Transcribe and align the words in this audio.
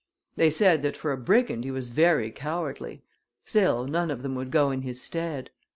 They 0.35 0.49
said 0.49 0.81
that, 0.81 0.97
for 0.97 1.11
a 1.11 1.15
brigand, 1.19 1.63
he 1.63 1.69
was 1.69 1.89
very 1.89 2.31
cowardly; 2.31 3.03
still 3.45 3.85
none 3.85 4.09
of 4.09 4.23
them 4.23 4.33
would 4.33 4.49
go 4.49 4.71
in 4.71 4.81
his 4.81 4.99
stead. 4.99 5.51